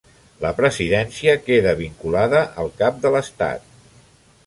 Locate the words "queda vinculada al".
1.51-2.75